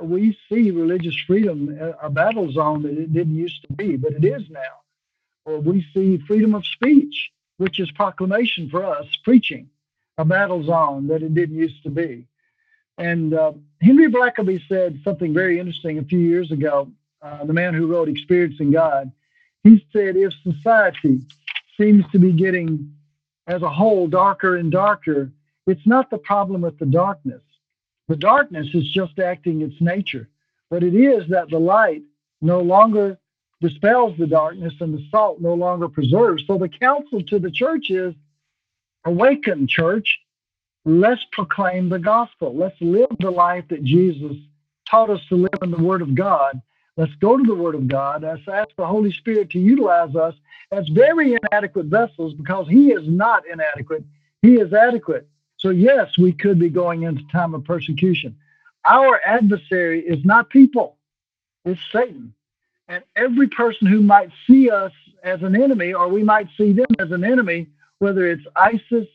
we 0.00 0.38
see 0.48 0.70
religious 0.70 1.16
freedom 1.26 1.78
a 2.02 2.08
battle 2.08 2.50
zone 2.50 2.82
that 2.82 2.96
it 2.96 3.12
didn't 3.12 3.36
used 3.36 3.62
to 3.62 3.72
be, 3.74 3.96
but 3.96 4.12
it 4.12 4.24
is 4.24 4.48
now. 4.48 4.80
Or 5.44 5.60
we 5.60 5.86
see 5.94 6.18
freedom 6.26 6.54
of 6.54 6.64
speech, 6.66 7.30
which 7.58 7.80
is 7.80 7.90
proclamation 7.90 8.70
for 8.70 8.84
us, 8.84 9.06
preaching, 9.24 9.68
a 10.16 10.24
battle 10.24 10.62
zone 10.64 11.06
that 11.08 11.22
it 11.22 11.34
didn't 11.34 11.56
used 11.56 11.82
to 11.82 11.90
be. 11.90 12.26
And 12.96 13.34
uh, 13.34 13.52
Henry 13.80 14.10
Blackaby 14.10 14.66
said 14.68 15.00
something 15.04 15.32
very 15.32 15.58
interesting 15.60 15.98
a 15.98 16.04
few 16.04 16.18
years 16.18 16.50
ago. 16.50 16.90
uh, 17.22 17.44
the 17.44 17.52
man 17.52 17.74
who 17.74 17.86
wrote 17.86 18.08
Experiencing 18.08 18.70
God, 18.70 19.10
he 19.64 19.84
said 19.92 20.16
if 20.16 20.32
society 20.42 21.20
seems 21.78 22.04
to 22.12 22.18
be 22.18 22.32
getting 22.32 22.94
as 23.46 23.62
a 23.62 23.70
whole 23.70 24.06
darker 24.06 24.56
and 24.56 24.70
darker, 24.70 25.30
it's 25.66 25.86
not 25.86 26.10
the 26.10 26.18
problem 26.18 26.62
with 26.62 26.78
the 26.78 26.86
darkness. 26.86 27.42
The 28.08 28.16
darkness 28.16 28.68
is 28.74 28.90
just 28.92 29.18
acting 29.18 29.62
its 29.62 29.80
nature, 29.80 30.28
but 30.70 30.82
it 30.82 30.94
is 30.94 31.28
that 31.28 31.50
the 31.50 31.58
light 31.58 32.02
no 32.40 32.60
longer 32.60 33.18
dispels 33.60 34.16
the 34.18 34.26
darkness 34.26 34.74
and 34.80 34.94
the 34.94 35.06
salt 35.10 35.40
no 35.40 35.54
longer 35.54 35.88
preserves. 35.88 36.44
So 36.46 36.58
the 36.58 36.68
counsel 36.68 37.22
to 37.24 37.38
the 37.38 37.50
church 37.50 37.90
is 37.90 38.14
awaken, 39.04 39.66
church. 39.66 40.18
Let's 40.84 41.24
proclaim 41.32 41.88
the 41.88 41.98
gospel. 41.98 42.54
Let's 42.54 42.80
live 42.80 43.08
the 43.20 43.30
life 43.30 43.64
that 43.68 43.84
Jesus 43.84 44.36
taught 44.88 45.10
us 45.10 45.20
to 45.28 45.36
live 45.36 45.58
in 45.62 45.70
the 45.70 45.82
Word 45.82 46.02
of 46.02 46.14
God. 46.14 46.62
Let's 46.98 47.14
go 47.14 47.36
to 47.36 47.44
the 47.44 47.54
Word 47.54 47.76
of 47.76 47.86
God. 47.86 48.22
Let's 48.22 48.46
ask 48.48 48.70
the 48.76 48.84
Holy 48.84 49.12
Spirit 49.12 49.50
to 49.50 49.60
utilize 49.60 50.16
us 50.16 50.34
as 50.72 50.88
very 50.88 51.36
inadequate 51.40 51.86
vessels 51.86 52.34
because 52.34 52.66
He 52.68 52.90
is 52.90 53.06
not 53.06 53.44
inadequate. 53.46 54.02
He 54.42 54.54
is 54.54 54.72
adequate. 54.72 55.28
So, 55.58 55.70
yes, 55.70 56.18
we 56.18 56.32
could 56.32 56.58
be 56.58 56.68
going 56.68 57.04
into 57.04 57.22
time 57.30 57.54
of 57.54 57.62
persecution. 57.62 58.36
Our 58.84 59.20
adversary 59.24 60.00
is 60.00 60.24
not 60.24 60.50
people, 60.50 60.96
it's 61.64 61.80
Satan. 61.92 62.34
And 62.88 63.04
every 63.14 63.46
person 63.46 63.86
who 63.86 64.00
might 64.00 64.30
see 64.44 64.68
us 64.68 64.92
as 65.22 65.42
an 65.42 65.54
enemy, 65.54 65.92
or 65.92 66.08
we 66.08 66.24
might 66.24 66.48
see 66.56 66.72
them 66.72 66.88
as 66.98 67.12
an 67.12 67.22
enemy, 67.22 67.68
whether 68.00 68.26
it's 68.26 68.44
ISIS 68.56 69.06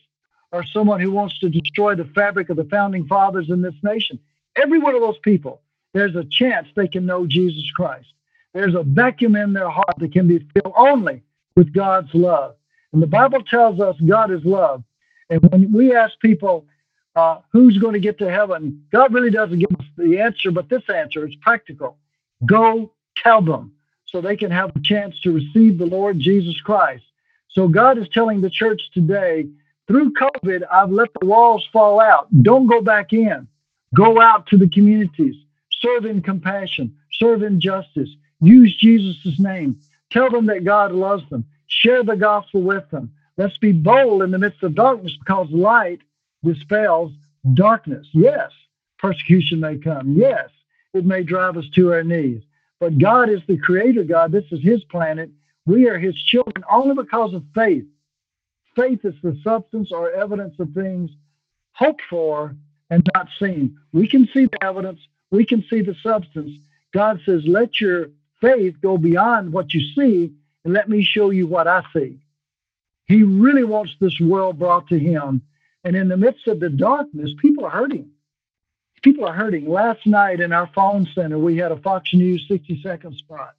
or 0.52 0.64
someone 0.64 1.00
who 1.00 1.10
wants 1.10 1.38
to 1.40 1.50
destroy 1.50 1.94
the 1.94 2.06
fabric 2.06 2.48
of 2.48 2.56
the 2.56 2.64
founding 2.64 3.06
fathers 3.06 3.50
in 3.50 3.60
this 3.60 3.74
nation, 3.82 4.18
every 4.56 4.78
one 4.78 4.94
of 4.94 5.02
those 5.02 5.18
people, 5.18 5.60
there's 5.94 6.16
a 6.16 6.24
chance 6.24 6.68
they 6.74 6.88
can 6.88 7.06
know 7.06 7.26
Jesus 7.26 7.70
Christ. 7.74 8.12
There's 8.52 8.74
a 8.74 8.82
vacuum 8.82 9.36
in 9.36 9.52
their 9.52 9.70
heart 9.70 9.94
that 9.98 10.12
can 10.12 10.28
be 10.28 10.46
filled 10.52 10.74
only 10.76 11.22
with 11.56 11.72
God's 11.72 12.12
love. 12.12 12.56
And 12.92 13.02
the 13.02 13.06
Bible 13.06 13.42
tells 13.42 13.80
us 13.80 13.96
God 14.06 14.30
is 14.30 14.44
love. 14.44 14.84
And 15.30 15.42
when 15.50 15.72
we 15.72 15.94
ask 15.94 16.18
people, 16.20 16.66
uh, 17.16 17.38
who's 17.52 17.78
going 17.78 17.94
to 17.94 18.00
get 18.00 18.18
to 18.18 18.30
heaven, 18.30 18.84
God 18.92 19.14
really 19.14 19.30
doesn't 19.30 19.58
give 19.58 19.70
us 19.78 19.86
the 19.96 20.20
answer, 20.20 20.50
but 20.50 20.68
this 20.68 20.82
answer 20.88 21.26
is 21.26 21.34
practical. 21.36 21.96
Go 22.44 22.92
tell 23.16 23.40
them 23.40 23.72
so 24.06 24.20
they 24.20 24.36
can 24.36 24.50
have 24.50 24.74
a 24.74 24.80
chance 24.80 25.18
to 25.20 25.32
receive 25.32 25.78
the 25.78 25.86
Lord 25.86 26.18
Jesus 26.18 26.60
Christ. 26.60 27.04
So 27.50 27.68
God 27.68 27.98
is 27.98 28.08
telling 28.08 28.40
the 28.40 28.50
church 28.50 28.82
today, 28.92 29.46
through 29.86 30.12
COVID, 30.14 30.62
I've 30.70 30.90
let 30.90 31.10
the 31.20 31.26
walls 31.26 31.66
fall 31.72 32.00
out. 32.00 32.26
Don't 32.42 32.66
go 32.66 32.80
back 32.80 33.12
in. 33.12 33.46
Go 33.94 34.20
out 34.20 34.46
to 34.48 34.56
the 34.56 34.68
communities. 34.68 35.36
Serve 35.84 36.06
in 36.06 36.22
compassion. 36.22 36.96
Serve 37.12 37.42
in 37.42 37.60
justice. 37.60 38.08
Use 38.40 38.76
Jesus' 38.76 39.38
name. 39.38 39.78
Tell 40.10 40.30
them 40.30 40.46
that 40.46 40.64
God 40.64 40.92
loves 40.92 41.28
them. 41.28 41.44
Share 41.66 42.02
the 42.02 42.16
gospel 42.16 42.62
with 42.62 42.88
them. 42.90 43.12
Let's 43.36 43.58
be 43.58 43.72
bold 43.72 44.22
in 44.22 44.30
the 44.30 44.38
midst 44.38 44.62
of 44.62 44.74
darkness 44.74 45.16
because 45.18 45.50
light 45.50 46.00
dispels 46.42 47.12
darkness. 47.54 48.06
Yes, 48.12 48.50
persecution 48.98 49.60
may 49.60 49.76
come. 49.76 50.14
Yes, 50.16 50.50
it 50.92 51.04
may 51.04 51.22
drive 51.22 51.56
us 51.56 51.68
to 51.74 51.92
our 51.92 52.04
knees. 52.04 52.42
But 52.80 52.98
God 52.98 53.28
is 53.28 53.40
the 53.46 53.58
creator 53.58 54.04
God. 54.04 54.32
This 54.32 54.44
is 54.52 54.62
his 54.62 54.84
planet. 54.84 55.30
We 55.66 55.88
are 55.88 55.98
his 55.98 56.14
children 56.22 56.64
only 56.70 56.94
because 56.94 57.34
of 57.34 57.42
faith. 57.54 57.84
Faith 58.76 59.04
is 59.04 59.14
the 59.22 59.38
substance 59.42 59.92
or 59.92 60.12
evidence 60.12 60.54
of 60.58 60.70
things 60.72 61.10
hoped 61.72 62.02
for 62.08 62.54
and 62.90 63.06
not 63.14 63.28
seen. 63.38 63.76
We 63.92 64.06
can 64.06 64.28
see 64.32 64.46
the 64.46 64.64
evidence, 64.64 65.00
we 65.30 65.44
can 65.44 65.64
see 65.68 65.80
the 65.80 65.94
substance. 66.02 66.52
God 66.92 67.20
says, 67.24 67.42
let 67.46 67.80
your 67.80 68.10
faith 68.40 68.76
go 68.80 68.98
beyond 68.98 69.52
what 69.52 69.74
you 69.74 69.80
see 69.94 70.32
and 70.64 70.72
let 70.72 70.88
me 70.88 71.02
show 71.02 71.30
you 71.30 71.46
what 71.46 71.66
I 71.66 71.82
see. 71.92 72.18
He 73.06 73.22
really 73.22 73.64
wants 73.64 73.94
this 74.00 74.18
world 74.20 74.58
brought 74.58 74.88
to 74.88 74.98
him. 74.98 75.42
And 75.84 75.94
in 75.94 76.08
the 76.08 76.16
midst 76.16 76.46
of 76.48 76.60
the 76.60 76.70
darkness, 76.70 77.32
people 77.40 77.64
are 77.64 77.70
hurting. 77.70 78.10
People 79.02 79.26
are 79.26 79.34
hurting. 79.34 79.68
Last 79.68 80.06
night 80.06 80.40
in 80.40 80.52
our 80.52 80.66
phone 80.74 81.06
center, 81.14 81.38
we 81.38 81.58
had 81.58 81.72
a 81.72 81.76
Fox 81.76 82.14
News 82.14 82.46
60 82.48 82.80
second 82.82 83.16
spot. 83.16 83.54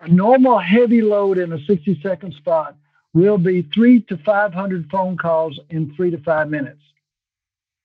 A 0.00 0.08
normal 0.08 0.58
heavy 0.58 1.00
load 1.00 1.38
in 1.38 1.52
a 1.52 1.64
60 1.64 2.00
second 2.02 2.34
spot 2.34 2.74
will 3.14 3.38
be 3.38 3.62
three 3.62 4.00
to 4.00 4.16
500 4.16 4.90
phone 4.90 5.16
calls 5.16 5.60
in 5.70 5.94
three 5.94 6.10
to 6.10 6.18
five 6.18 6.50
minutes. 6.50 6.82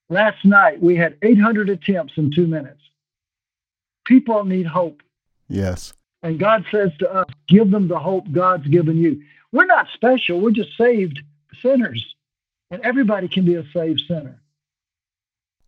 Last 0.10 0.46
night, 0.46 0.82
we 0.82 0.96
had 0.96 1.18
800 1.22 1.70
attempts 1.70 2.14
in 2.18 2.32
two 2.32 2.48
minutes. 2.48 2.82
People 4.06 4.46
need 4.46 4.66
hope. 4.66 5.04
Yes. 5.50 5.94
And 6.24 6.40
God 6.40 6.66
says 6.72 6.92
to 7.00 7.12
us, 7.12 7.28
give 7.48 7.72
them 7.72 7.88
the 7.88 8.00
hope 8.00 8.32
God's 8.32 8.68
given 8.68 8.98
you. 8.98 9.22
We're 9.52 9.66
not 9.66 9.88
special, 9.94 10.40
we're 10.40 10.52
just 10.52 10.78
saved 10.78 11.22
sinners. 11.62 12.16
And 12.70 12.82
everybody 12.82 13.28
can 13.28 13.46
be 13.46 13.56
a 13.56 13.66
saved 13.72 14.02
sinner. 14.08 14.42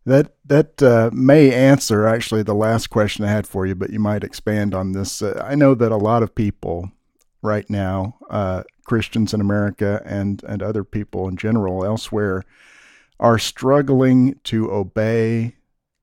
That 0.06 0.34
that 0.46 0.82
uh, 0.82 1.10
may 1.12 1.52
answer 1.52 2.06
actually 2.06 2.42
the 2.42 2.54
last 2.54 2.88
question 2.88 3.24
I 3.24 3.30
had 3.30 3.46
for 3.46 3.66
you, 3.66 3.74
but 3.74 3.90
you 3.90 4.00
might 4.00 4.24
expand 4.24 4.74
on 4.74 4.92
this. 4.92 5.20
Uh, 5.20 5.42
I 5.46 5.54
know 5.54 5.74
that 5.74 5.92
a 5.92 5.96
lot 5.96 6.22
of 6.22 6.34
people 6.34 6.90
right 7.42 7.68
now, 7.68 8.16
uh, 8.30 8.62
Christians 8.84 9.34
in 9.34 9.42
America 9.42 10.02
and 10.06 10.42
and 10.44 10.62
other 10.62 10.84
people 10.84 11.28
in 11.28 11.36
general 11.36 11.84
elsewhere, 11.84 12.44
are 13.20 13.38
struggling 13.38 14.40
to 14.42 14.72
obey 14.72 15.54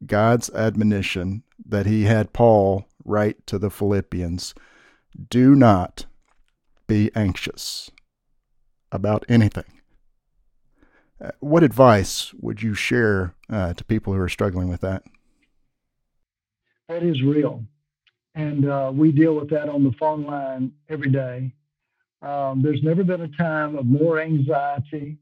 God's 0.06 0.50
admonition 0.52 1.44
that 1.66 1.86
He 1.86 2.04
had 2.04 2.32
Paul 2.32 2.88
write 3.04 3.46
to 3.48 3.60
the 3.60 3.70
Philippians: 3.70 4.56
"Do 5.30 5.54
not 5.56 6.06
be 6.88 7.12
anxious 7.14 7.92
about 8.92 9.26
anything. 9.28 9.66
Uh, 11.20 11.32
what 11.40 11.64
advice 11.64 12.34
would 12.36 12.62
you 12.62 12.74
share 12.74 13.34
uh, 13.50 13.74
to 13.74 13.84
people 13.84 14.14
who 14.14 14.20
are 14.20 14.30
struggling 14.30 14.70
with 14.70 14.82
that? 14.82 15.04
That 16.88 17.04
is 17.04 17.22
real. 17.22 17.64
And 18.36 18.70
uh, 18.70 18.92
we 18.94 19.12
deal 19.12 19.36
with 19.36 19.50
that 19.50 19.68
on 19.68 19.84
the 19.84 19.92
phone 20.00 20.26
line 20.26 20.72
every 20.90 21.10
day. 21.10 21.54
Um, 22.22 22.62
there's 22.62 22.84
never 22.84 23.04
been 23.04 23.22
a 23.22 23.38
time 23.38 23.76
of 23.76 23.86
more 23.86 24.22
anxiety, 24.22 25.18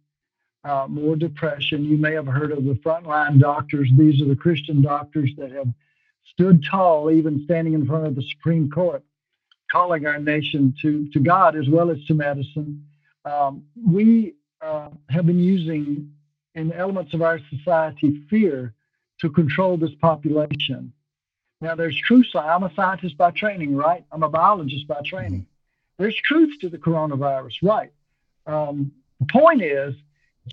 uh, 0.66 0.88
more 0.90 1.16
depression. 1.16 1.86
You 1.86 1.98
may 1.98 2.14
have 2.14 2.28
heard 2.28 2.52
of 2.52 2.66
the 2.66 2.74
frontline 2.74 3.40
doctors. 3.40 3.90
These 3.98 4.22
are 4.22 4.26
the 4.26 4.36
Christian 4.36 4.82
doctors 4.82 5.32
that 5.38 5.52
have 5.52 5.68
stood 6.34 6.66
tall, 6.70 7.12
even 7.12 7.44
standing 7.46 7.74
in 7.74 7.86
front 7.86 8.08
of 8.08 8.16
the 8.16 8.24
Supreme 8.24 8.70
Court 8.70 9.04
calling 9.72 10.06
our 10.06 10.20
nation 10.20 10.74
to, 10.82 11.08
to 11.12 11.20
God 11.20 11.56
as 11.56 11.70
well 11.70 11.92
as 11.92 12.04
to 12.06 12.14
medicine. 12.14 12.86
Um, 13.26 13.64
we 13.76 14.34
uh, 14.62 14.90
have 15.10 15.26
been 15.26 15.40
using 15.40 16.12
in 16.56 16.72
elements 16.72 17.14
of 17.14 17.22
our 17.22 17.40
society 17.50 18.24
fear 18.30 18.74
to 19.22 19.30
control 19.30 19.78
this 19.78 19.94
population. 20.02 20.94
Now, 21.62 21.76
there's 21.76 22.00
truth. 22.00 22.28
I'm 22.36 22.64
a 22.64 22.74
scientist 22.74 23.18
by 23.18 23.32
training, 23.32 23.76
right? 23.76 24.04
I'm 24.12 24.24
a 24.24 24.30
biologist 24.30 24.88
by 24.88 25.02
training. 25.06 25.42
Mm-hmm. 25.42 26.04
There's 26.04 26.16
truth 26.16 26.60
to 26.62 26.70
the 26.70 26.78
coronavirus, 26.78 27.56
right? 27.64 27.92
Um, 28.46 28.92
the 29.20 29.28
point 29.28 29.62
is, 29.62 29.96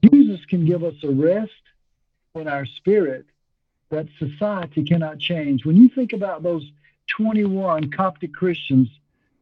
Jesus 0.04 0.44
can 0.46 0.64
give 0.64 0.84
us 0.84 0.94
a 1.02 1.10
rest 1.10 1.52
in 2.34 2.48
our 2.48 2.66
spirit 2.66 3.26
that 3.90 4.06
society 4.18 4.84
cannot 4.84 5.18
change. 5.18 5.64
When 5.64 5.76
you 5.76 5.88
think 5.88 6.12
about 6.12 6.42
those 6.42 6.70
21 7.08 7.90
Coptic 7.90 8.32
Christians 8.32 8.88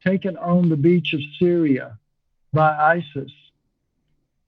taken 0.05 0.37
on 0.37 0.69
the 0.69 0.77
beach 0.77 1.13
of 1.13 1.21
Syria 1.39 1.99
by 2.53 2.73
ISIS. 2.73 3.33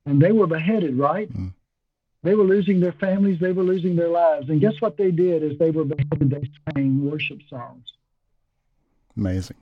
And 0.05 0.21
they 0.21 0.33
were 0.33 0.47
beheaded, 0.47 0.97
right? 0.97 1.33
Mm. 1.33 1.53
They 2.23 2.35
were 2.35 2.45
losing 2.45 2.81
their 2.81 2.93
families, 2.93 3.41
they 3.41 3.53
were 3.53 3.63
losing 3.63 3.97
their 3.97 4.09
lives. 4.09 4.49
And 4.49 4.61
guess 4.61 4.81
what 4.81 4.97
they 4.97 5.11
did 5.11 5.43
as 5.43 5.59
they 5.59 5.71
were 5.71 5.85
beheaded? 5.85 6.31
They 6.31 6.51
sang 6.73 7.09
worship 7.09 7.41
songs. 7.49 7.93
Amazing. 9.17 9.57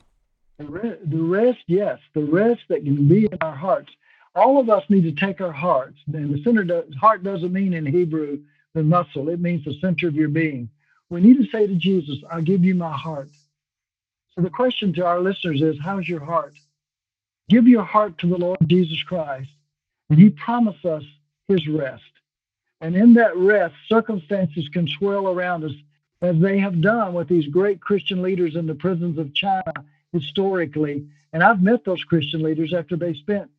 The, 0.59 0.99
the 1.04 1.23
rest, 1.23 1.61
yes, 1.66 1.99
the 2.14 2.25
rest 2.25 2.61
that 2.68 2.85
can 2.85 3.09
be 3.09 3.25
in 3.25 3.38
our 3.40 3.54
hearts. 3.54 3.90
All 4.34 4.60
of 4.60 4.70
us 4.70 4.84
need 4.88 5.02
to 5.02 5.12
take 5.12 5.40
our 5.40 5.52
hearts. 5.52 5.99
And 6.12 6.32
the 6.32 6.42
center 6.42 6.64
do- 6.64 6.84
heart 7.00 7.22
doesn't 7.22 7.52
mean 7.52 7.75
in 7.75 7.87
Hebrew 7.87 8.40
the 8.75 8.82
muscle, 8.82 9.28
it 9.28 9.40
means 9.40 9.64
the 9.64 9.75
center 9.80 10.06
of 10.06 10.14
your 10.14 10.28
being. 10.28 10.68
We 11.08 11.20
need 11.20 11.38
to 11.38 11.50
say 11.50 11.66
to 11.66 11.75
Jesus, 11.75 12.18
I'll 12.30 12.42
give 12.42 12.64
you 12.64 12.76
my 12.76 12.96
heart. 12.96 13.30
So 14.34 14.42
the 14.42 14.50
question 14.50 14.92
to 14.94 15.04
our 15.04 15.20
listeners 15.20 15.60
is 15.60 15.76
how's 15.82 16.08
your 16.08 16.25
heart? 16.25 16.54
Give 17.49 17.66
your 17.66 17.82
heart 17.82 18.16
to 18.18 18.28
the 18.28 18.38
Lord 18.38 18.58
Jesus 18.66 19.02
Christ, 19.02 19.50
and 20.08 20.20
He 20.20 20.30
promised 20.30 20.84
us 20.84 21.02
His 21.49 21.66
rest. 21.66 22.04
And 22.80 22.94
in 22.94 23.14
that 23.14 23.37
rest, 23.37 23.75
circumstances 23.88 24.68
can 24.68 24.87
swirl 24.87 25.28
around 25.28 25.64
us 25.64 25.72
as 26.22 26.38
they 26.38 26.58
have 26.58 26.80
done 26.80 27.12
with 27.12 27.28
these 27.28 27.49
great 27.49 27.80
Christian 27.80 28.22
leaders 28.22 28.54
in 28.54 28.66
the 28.66 28.75
prisons 28.75 29.18
of 29.18 29.34
China 29.34 29.72
historically. 30.12 31.08
And 31.32 31.42
I've 31.42 31.62
met 31.62 31.84
those 31.84 32.04
Christian 32.04 32.42
leaders 32.42 32.72
after 32.72 32.96
they 32.96 33.14
spent 33.14 33.50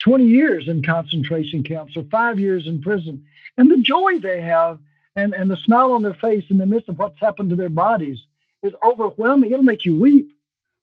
20 0.00 0.24
years 0.24 0.68
in 0.68 0.82
concentration 0.82 1.62
camps 1.62 1.96
or 1.96 2.04
five 2.04 2.38
years 2.38 2.66
in 2.66 2.82
prison. 2.82 3.24
And 3.56 3.70
the 3.70 3.78
joy 3.78 4.18
they 4.18 4.40
have 4.40 4.78
and, 5.16 5.34
and 5.34 5.50
the 5.50 5.56
smile 5.56 5.92
on 5.92 6.02
their 6.02 6.14
face 6.14 6.44
in 6.50 6.58
the 6.58 6.66
midst 6.66 6.88
of 6.88 6.98
what's 6.98 7.20
happened 7.20 7.50
to 7.50 7.56
their 7.56 7.68
bodies 7.68 8.18
is 8.62 8.72
overwhelming. 8.82 9.52
It'll 9.52 9.62
make 9.62 9.84
you 9.84 9.98
weep 9.98 10.32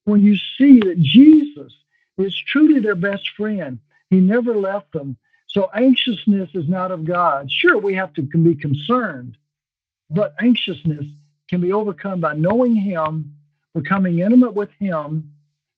when 0.06 0.24
you 0.24 0.38
see 0.58 0.80
that 0.80 1.00
Jesus 1.00 1.74
is 2.18 2.36
truly 2.36 2.80
their 2.80 2.96
best 2.96 3.30
friend. 3.32 3.80
He 4.10 4.20
never 4.20 4.56
left 4.56 4.92
them. 4.94 5.18
So 5.48 5.70
anxiousness 5.74 6.50
is 6.54 6.68
not 6.68 6.92
of 6.92 7.06
God. 7.06 7.52
Sure, 7.52 7.78
we 7.78 7.96
have 7.96 8.14
to 8.14 8.22
be 8.22 8.56
concerned, 8.56 9.38
but 10.10 10.36
anxiousness 10.42 11.06
can 11.50 11.62
be 11.62 11.72
overcome 11.72 12.20
by 12.20 12.34
knowing 12.34 12.76
Him, 12.76 13.36
becoming 13.74 14.20
intimate 14.20 14.54
with 14.54 14.70
Him, 14.80 15.34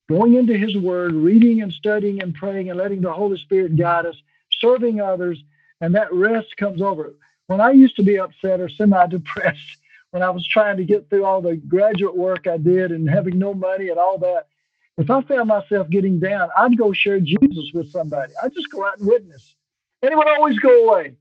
going 0.09 0.33
into 0.33 0.57
His 0.57 0.75
Word, 0.75 1.13
reading 1.13 1.61
and 1.61 1.71
studying 1.71 2.21
and 2.21 2.33
praying 2.33 2.69
and 2.69 2.77
letting 2.77 3.01
the 3.01 3.13
Holy 3.13 3.37
Spirit 3.37 3.77
guide 3.77 4.07
us, 4.07 4.15
serving 4.59 4.99
others, 4.99 5.41
and 5.81 5.93
that 5.95 6.11
rest 6.11 6.57
comes 6.57 6.81
over. 6.81 7.13
When 7.47 7.61
I 7.61 7.71
used 7.71 7.95
to 7.95 8.03
be 8.03 8.19
upset 8.19 8.59
or 8.59 8.69
semi 8.69 9.07
depressed, 9.07 9.77
when 10.11 10.23
I 10.23 10.31
was 10.31 10.45
trying 10.47 10.77
to 10.77 10.83
get 10.83 11.09
through 11.09 11.25
all 11.25 11.41
the 11.41 11.55
graduate 11.55 12.17
work 12.17 12.47
I 12.47 12.57
did 12.57 12.91
and 12.91 13.09
having 13.09 13.37
no 13.37 13.53
money 13.53 13.89
and 13.89 13.99
all 13.99 14.17
that, 14.17 14.47
if 14.97 15.09
I 15.09 15.21
found 15.21 15.47
myself 15.47 15.89
getting 15.89 16.19
down, 16.19 16.49
I'd 16.57 16.77
go 16.77 16.91
share 16.91 17.19
Jesus 17.19 17.71
with 17.73 17.91
somebody. 17.91 18.33
I'd 18.43 18.53
just 18.53 18.69
go 18.71 18.85
out 18.85 18.97
and 18.97 19.07
witness. 19.07 19.55
And 20.01 20.11
it 20.11 20.17
would 20.17 20.27
always 20.27 20.59
go 20.59 20.89
away. 20.89 21.13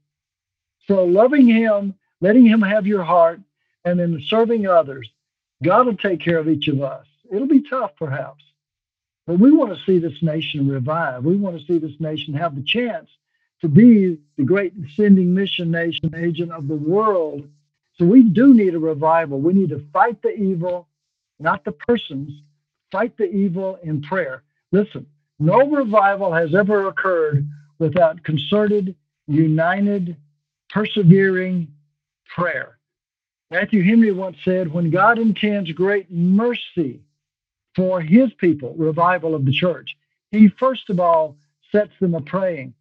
So 0.86 1.04
loving 1.04 1.46
Him, 1.46 1.94
letting 2.20 2.46
Him 2.46 2.62
have 2.62 2.86
your 2.86 3.04
heart, 3.04 3.40
and 3.84 4.00
then 4.00 4.20
serving 4.26 4.66
others, 4.66 5.08
God 5.62 5.86
will 5.86 5.96
take 5.96 6.20
care 6.20 6.38
of 6.38 6.48
each 6.48 6.68
of 6.68 6.82
us. 6.82 7.06
It'll 7.30 7.46
be 7.46 7.62
tough, 7.68 7.92
perhaps. 7.98 8.42
But 9.28 9.40
we 9.40 9.52
want 9.52 9.76
to 9.76 9.84
see 9.84 9.98
this 9.98 10.22
nation 10.22 10.66
revive. 10.66 11.22
We 11.22 11.36
want 11.36 11.60
to 11.60 11.66
see 11.66 11.76
this 11.76 12.00
nation 12.00 12.32
have 12.32 12.56
the 12.56 12.62
chance 12.62 13.10
to 13.60 13.68
be 13.68 14.16
the 14.38 14.42
great 14.42 14.72
sending 14.96 15.34
mission 15.34 15.70
nation 15.70 16.14
agent 16.16 16.50
of 16.50 16.66
the 16.66 16.74
world. 16.74 17.46
So 17.98 18.06
we 18.06 18.22
do 18.22 18.54
need 18.54 18.74
a 18.74 18.78
revival. 18.78 19.38
We 19.38 19.52
need 19.52 19.68
to 19.68 19.84
fight 19.92 20.22
the 20.22 20.34
evil, 20.34 20.88
not 21.38 21.62
the 21.66 21.72
persons, 21.72 22.40
fight 22.90 23.18
the 23.18 23.30
evil 23.30 23.78
in 23.82 24.00
prayer. 24.00 24.44
Listen, 24.72 25.04
no 25.38 25.68
revival 25.68 26.32
has 26.32 26.54
ever 26.54 26.88
occurred 26.88 27.46
without 27.78 28.24
concerted, 28.24 28.96
united, 29.26 30.16
persevering 30.70 31.68
prayer. 32.34 32.78
Matthew 33.50 33.84
Henry 33.84 34.10
once 34.10 34.38
said, 34.42 34.72
When 34.72 34.88
God 34.88 35.18
intends 35.18 35.70
great 35.72 36.10
mercy 36.10 37.02
for 37.78 38.00
his 38.00 38.32
people, 38.38 38.74
revival 38.76 39.36
of 39.36 39.44
the 39.44 39.52
church, 39.52 39.96
he 40.32 40.48
first 40.48 40.90
of 40.90 40.98
all 40.98 41.36
sets 41.70 41.92
them 42.00 42.16
a 42.16 42.20
praying. 42.20 42.74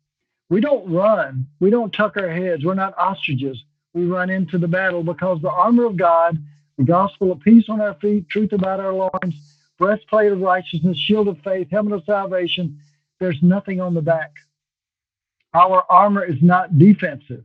We 0.50 0.60
don't 0.60 0.92
run, 0.92 1.46
we 1.60 1.70
don't 1.70 1.94
tuck 1.94 2.18
our 2.18 2.30
heads, 2.30 2.66
we're 2.66 2.74
not 2.74 2.98
ostriches. 2.98 3.64
We 3.94 4.06
run 4.06 4.32
into 4.32 4.58
the 4.58 4.68
battle 4.68 5.04
because 5.04 5.40
the 5.40 5.52
armor 5.52 5.86
of 5.86 5.98
God, 5.98 6.44
the 6.80 6.84
gospel 6.84 7.32
of 7.32 7.42
peace 7.42 7.66
on 7.70 7.80
our 7.80 7.94
feet, 7.94 8.28
truth 8.28 8.54
about 8.54 8.80
our 8.80 8.92
loins, 8.92 9.36
breastplate 9.78 10.32
of 10.32 10.42
righteousness, 10.42 10.98
shield 10.98 11.28
of 11.28 11.38
faith, 11.44 11.70
helmet 11.70 11.94
of 11.94 12.04
salvation, 12.06 12.80
there's 13.20 13.44
nothing 13.44 13.80
on 13.80 13.94
the 13.94 14.02
back. 14.02 14.32
Our 15.54 15.84
armor 15.92 16.24
is 16.24 16.42
not 16.42 16.80
defensive, 16.80 17.44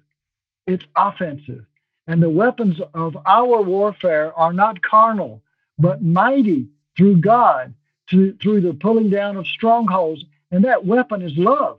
it's 0.66 0.86
offensive. 0.96 1.66
And 2.06 2.22
the 2.22 2.30
weapons 2.30 2.80
of 2.94 3.14
our 3.26 3.60
warfare 3.60 4.32
are 4.38 4.54
not 4.54 4.80
carnal, 4.80 5.42
but 5.78 6.02
mighty 6.02 6.68
through 6.96 7.16
God, 7.16 7.74
to, 8.10 8.36
through 8.42 8.60
the 8.60 8.74
pulling 8.74 9.10
down 9.10 9.36
of 9.36 9.46
strongholds. 9.46 10.24
And 10.50 10.64
that 10.64 10.84
weapon 10.84 11.22
is 11.22 11.36
love. 11.36 11.78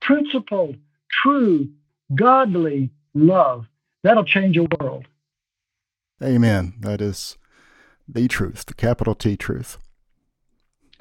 Principled, 0.00 0.76
true, 1.10 1.68
godly 2.14 2.90
love. 3.14 3.66
That'll 4.02 4.24
change 4.24 4.56
a 4.56 4.66
world. 4.78 5.06
Amen. 6.22 6.74
That 6.80 7.00
is 7.00 7.36
the 8.08 8.28
truth, 8.28 8.66
the 8.66 8.74
capital 8.74 9.14
T 9.14 9.36
truth. 9.36 9.78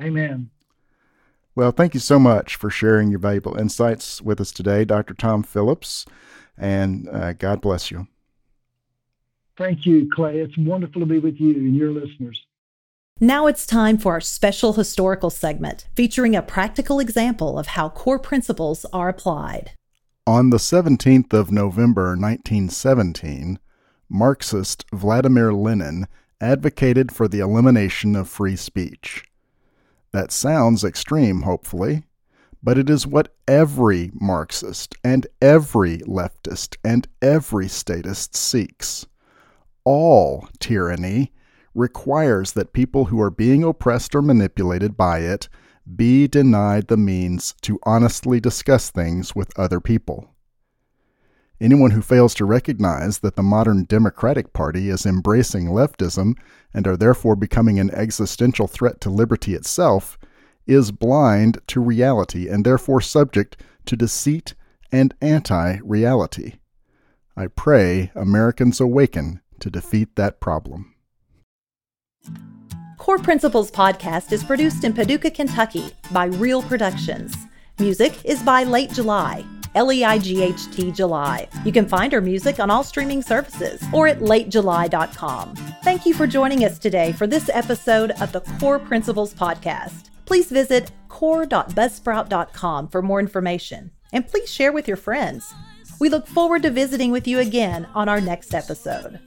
Amen. 0.01 0.49
Well, 1.55 1.71
thank 1.71 1.93
you 1.93 1.99
so 1.99 2.17
much 2.17 2.55
for 2.55 2.69
sharing 2.69 3.12
your 3.12 3.19
valuable 3.19 3.55
insights 3.57 4.21
with 4.21 4.41
us 4.41 4.51
today, 4.51 4.86
Dr. 4.86 5.13
Tom 5.13 5.43
Phillips, 5.43 6.05
and 6.57 7.07
uh, 7.09 7.33
God 7.33 7.62
bless 7.62 7.91
you. 7.91 8.07
Thank 9.55 9.86
you, 9.86 10.09
Clay. 10.12 10.39
It's 10.39 10.57
wonderful 10.57 11.01
to 11.01 11.05
be 11.05 11.19
with 11.19 11.39
you 11.39 11.53
and 11.53 11.75
your 11.75 11.91
listeners. 11.91 12.42
Now 13.19 13.45
it's 13.45 13.67
time 13.67 13.99
for 13.99 14.13
our 14.13 14.21
special 14.21 14.73
historical 14.73 15.30
segment 15.30 15.86
featuring 15.95 16.36
a 16.36 16.41
practical 16.41 16.99
example 16.99 17.60
of 17.60 17.67
how 17.67 17.89
core 17.89 18.17
principles 18.19 18.86
are 18.91 19.08
applied. 19.08 19.71
On 20.26 20.49
the 20.49 20.58
17th 20.58 21.32
of 21.32 21.52
November 21.52 22.17
1917, 22.17 23.60
Marxist 24.10 24.86
Vladimir 24.91 25.54
Lenin 25.54 26.08
advocated 26.41 27.12
for 27.12 27.28
the 27.28 27.39
elimination 27.39 28.15
of 28.15 28.28
free 28.28 28.56
speech. 28.56 29.23
That 30.12 30.32
sounds 30.32 30.84
extreme, 30.84 31.43
hopefully, 31.43 32.04
but 32.63 32.78
it 32.78 32.89
is 32.89 33.06
what 33.06 33.36
every 33.47 34.12
Marxist 34.13 34.95
and 35.04 35.28
every 35.41 35.99
leftist 35.99 36.78
and 36.84 37.08
every 37.21 37.67
statist 37.67 38.36
seeks. 38.36 39.06
All 39.86 40.49
tyranny 40.60 41.32
requires 41.73 42.53
that 42.53 42.73
people 42.73 43.05
who 43.05 43.19
are 43.21 43.29
being 43.29 43.63
oppressed 43.63 44.13
or 44.15 44.21
manipulated 44.21 44.95
by 44.95 45.19
it 45.19 45.49
be 45.95 46.27
denied 46.27 46.88
the 46.88 46.97
means 46.97 47.53
to 47.62 47.79
honestly 47.83 48.39
discuss 48.39 48.89
things 48.89 49.36
with 49.36 49.57
other 49.57 49.79
people. 49.79 50.29
Anyone 51.59 51.91
who 51.91 52.01
fails 52.01 52.33
to 52.36 52.45
recognize 52.45 53.19
that 53.19 53.36
the 53.36 53.43
modern 53.43 53.86
Democratic 53.86 54.53
Party 54.53 54.89
is 54.89 55.05
embracing 55.05 55.67
leftism 55.67 56.36
and 56.73 56.88
are 56.88 56.97
therefore 56.97 57.36
becoming 57.36 57.79
an 57.79 57.91
existential 57.91 58.67
threat 58.67 58.99
to 59.01 59.09
liberty 59.09 59.53
itself 59.53 60.17
is 60.65 60.91
blind 60.91 61.59
to 61.67 61.81
reality 61.81 62.47
and 62.49 62.65
therefore 62.65 63.01
subject 63.01 63.62
to 63.86 63.95
deceit 63.95 64.55
and 64.91 65.13
anti 65.21 65.77
reality. 65.83 66.55
I 67.36 67.47
pray 67.47 68.12
Americans 68.15 68.79
awaken 68.79 69.41
to 69.59 69.69
defeat 69.69 70.15
that 70.15 70.39
problem. 70.39 70.92
Core 73.03 73.17
Principles 73.19 73.69
Podcast 73.69 74.31
is 74.31 74.45
produced 74.45 74.85
in 74.85 74.93
Paducah, 74.93 75.29
Kentucky 75.29 75.91
by 76.13 76.23
Real 76.23 76.63
Productions. 76.63 77.35
Music 77.77 78.13
is 78.23 78.41
by 78.41 78.63
Late 78.63 78.93
July. 78.93 79.43
L 79.75 79.91
E 79.91 80.05
I 80.05 80.17
G 80.17 80.41
H 80.41 80.71
T 80.71 80.89
July. 80.89 81.49
You 81.65 81.73
can 81.73 81.85
find 81.85 82.13
our 82.13 82.21
music 82.21 82.61
on 82.61 82.71
all 82.71 82.81
streaming 82.81 83.21
services 83.21 83.83
or 83.91 84.07
at 84.07 84.19
latejuly.com. 84.19 85.53
Thank 85.83 86.05
you 86.05 86.13
for 86.13 86.25
joining 86.25 86.63
us 86.63 86.79
today 86.79 87.11
for 87.11 87.27
this 87.27 87.49
episode 87.49 88.11
of 88.21 88.31
the 88.31 88.39
Core 88.39 88.79
Principles 88.79 89.33
Podcast. 89.33 90.09
Please 90.23 90.49
visit 90.49 90.89
core.buzzsprout.com 91.09 92.87
for 92.87 93.01
more 93.01 93.19
information 93.19 93.91
and 94.13 94.25
please 94.25 94.49
share 94.49 94.71
with 94.71 94.87
your 94.87 94.95
friends. 94.95 95.53
We 95.99 96.07
look 96.07 96.25
forward 96.25 96.63
to 96.63 96.69
visiting 96.69 97.11
with 97.11 97.27
you 97.27 97.39
again 97.39 97.85
on 97.93 98.07
our 98.07 98.21
next 98.21 98.55
episode. 98.55 99.19